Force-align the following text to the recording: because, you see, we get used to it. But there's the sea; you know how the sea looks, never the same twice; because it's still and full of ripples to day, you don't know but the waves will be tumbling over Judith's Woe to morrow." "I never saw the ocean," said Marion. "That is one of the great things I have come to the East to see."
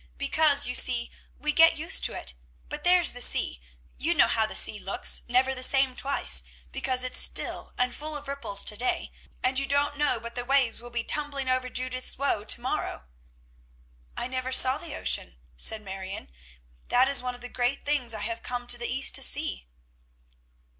because, 0.17 0.65
you 0.65 0.73
see, 0.73 1.11
we 1.37 1.53
get 1.53 1.77
used 1.77 2.03
to 2.03 2.13
it. 2.13 2.33
But 2.69 2.83
there's 2.83 3.11
the 3.11 3.21
sea; 3.21 3.61
you 3.99 4.15
know 4.15 4.25
how 4.25 4.47
the 4.47 4.55
sea 4.55 4.79
looks, 4.79 5.21
never 5.29 5.53
the 5.53 5.61
same 5.61 5.95
twice; 5.95 6.41
because 6.71 7.03
it's 7.03 7.19
still 7.19 7.73
and 7.77 7.93
full 7.93 8.17
of 8.17 8.27
ripples 8.27 8.63
to 8.63 8.75
day, 8.75 9.11
you 9.55 9.67
don't 9.67 9.97
know 9.99 10.19
but 10.19 10.33
the 10.33 10.43
waves 10.43 10.81
will 10.81 10.89
be 10.89 11.03
tumbling 11.03 11.47
over 11.47 11.69
Judith's 11.69 12.17
Woe 12.17 12.43
to 12.43 12.61
morrow." 12.61 13.03
"I 14.17 14.25
never 14.25 14.51
saw 14.51 14.79
the 14.79 14.95
ocean," 14.95 15.37
said 15.55 15.83
Marion. 15.83 16.31
"That 16.87 17.07
is 17.07 17.21
one 17.21 17.35
of 17.35 17.41
the 17.41 17.47
great 17.47 17.85
things 17.85 18.15
I 18.15 18.21
have 18.21 18.41
come 18.41 18.65
to 18.65 18.79
the 18.79 18.91
East 18.91 19.13
to 19.13 19.21
see." 19.21 19.67